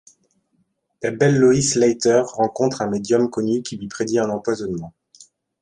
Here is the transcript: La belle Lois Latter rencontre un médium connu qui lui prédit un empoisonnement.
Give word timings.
La 1.03 1.11
belle 1.11 1.37
Lois 1.37 1.53
Latter 1.75 2.23
rencontre 2.25 2.81
un 2.81 2.87
médium 2.89 3.29
connu 3.29 3.61
qui 3.61 3.77
lui 3.77 3.87
prédit 3.87 4.17
un 4.17 4.31
empoisonnement. 4.31 4.95